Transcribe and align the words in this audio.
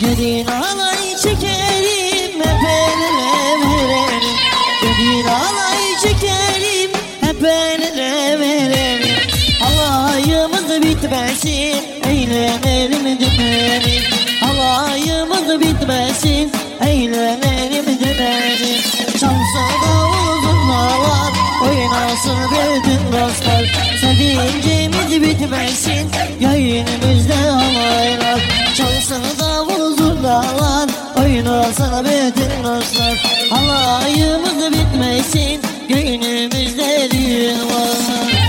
Dediğin 0.00 0.46
alay 0.46 1.16
çekerim 1.22 2.40
hep 2.40 2.64
eline 2.64 3.60
verelim. 3.60 4.36
Dediğin 4.82 5.26
alay 5.26 5.98
çekerim 6.02 6.90
hep 7.20 7.44
eline 7.44 8.40
verelim. 8.40 9.20
Halayımız 9.60 10.82
bitmesin 10.82 12.00
eğlenelim 12.10 13.20
dümelim 13.20 14.02
Halayımız 14.40 15.60
bitmesin 15.60 16.52
eğlenelim 16.80 17.86
dümelim 17.86 18.82
Çalsa 19.20 19.64
davul 19.86 20.42
zurnalar 20.42 21.32
oynasın 21.62 22.38
bütün 22.50 23.12
dostlar. 23.12 23.72
Sevincimiz 24.00 25.22
bitmesin 25.22 26.10
yayınımızda 26.40 27.36
halaylar 27.36 28.40
Çalsın 28.74 29.22
davul 29.40 29.89
zurnalar 30.20 30.88
oynasın 31.18 32.04
bütün 32.04 32.64
dostlar. 32.64 33.48
Halayımız 33.50 34.72
bitmesin 34.72 35.60
göğünümüzde 35.88 37.08
düğün 37.10 37.58
var 37.58 38.39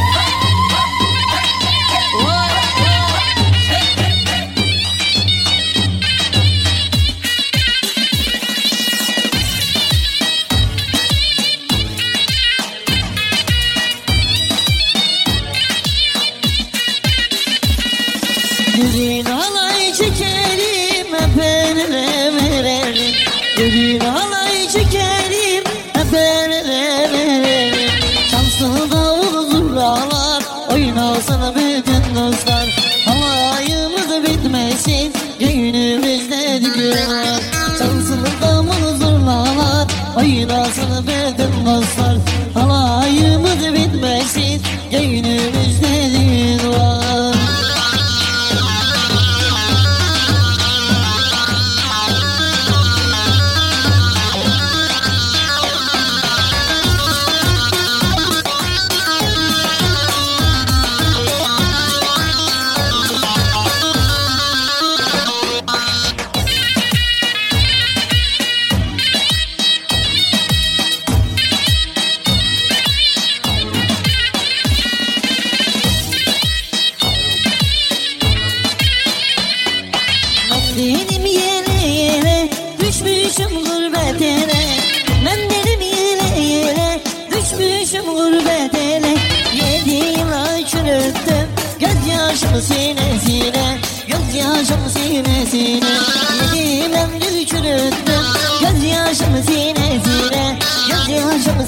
oynasın 31.30 31.51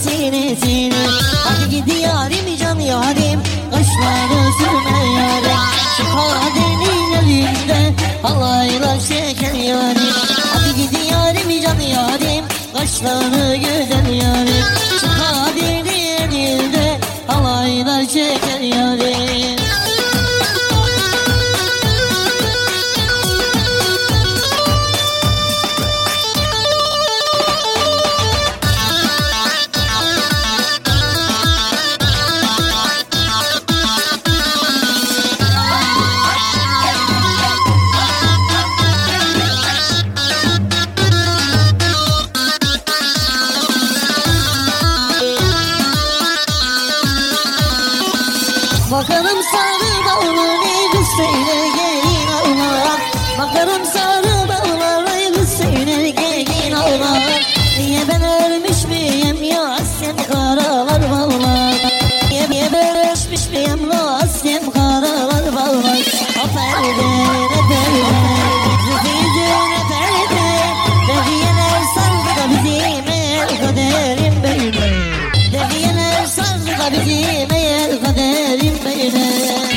Gözyaşımı 0.03 0.55
sinesine 0.55 1.05
Hadi 1.43 1.69
gidi 1.69 1.93
yarim 1.93 2.57
can 2.59 2.79
yarim. 2.79 3.39
Kaşları 3.71 4.51
sürme 4.57 5.19
yarim 5.19 5.59
Şu 5.97 6.03
kaderin 6.03 7.13
elinde 7.13 7.93
Halayla 8.21 8.99
şeker 8.99 9.53
yarim 9.53 10.13
Hadi 10.53 10.75
gidi 10.75 11.11
yarim 11.11 11.61
can 11.63 11.79
yarim. 11.79 12.45
Kaşları 12.73 13.55
güzel 13.55 14.13
yarim 14.13 14.92
Bakarım 53.63 53.85
sarı 53.85 54.49
dağları 54.49 55.41
Hüseyin'e 55.41 56.09
gelin 56.09 56.71
ağlar 56.71 57.47
Niye 57.79 57.99
ben 58.07 58.23
ölmüş 58.23 58.85
müyüm 58.85 59.43
ya 59.43 59.77
sen 59.99 60.17
karalar 60.31 61.11
bağlar 61.11 61.75
Niye, 62.29 62.49
niye 62.49 62.69
ben 62.73 62.95
ölmüş 62.95 63.41
müyüm 63.51 63.91
ya 63.91 64.19
sen 64.43 64.71
karalar 64.71 65.55
bağlar 65.55 65.99
O 66.39 66.47
perde 66.55 67.07
ne 67.51 67.61
perde 67.69 68.03
Deviyeler 71.07 71.81
sardı 71.95 72.31
da 72.39 72.49
bizim 72.49 73.13
el 73.13 73.47
kaderim 73.59 74.43
böyle 74.43 74.93
Deviyeler 75.51 76.25
sardı 76.25 76.79
da 76.79 76.91
bizim 76.91 77.51
el 77.51 77.99
kaderim 78.05 78.77
böyle 78.85 79.72